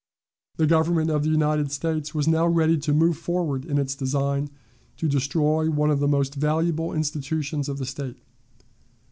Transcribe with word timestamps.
The 0.57 0.65
Government 0.65 1.11
of 1.11 1.21
the 1.21 1.29
United 1.29 1.71
States 1.71 2.11
was 2.11 2.27
now 2.27 2.47
ready 2.47 2.75
to 2.75 2.91
move 2.91 3.17
forward 3.19 3.65
in 3.65 3.77
its 3.77 3.93
design 3.93 4.49
to 4.97 5.07
destroy 5.07 5.69
one 5.69 5.91
of 5.91 5.99
the 5.99 6.07
most 6.07 6.33
valuable 6.33 6.91
institutions 6.91 7.69
of 7.69 7.77
the 7.77 7.85
State. 7.85 8.17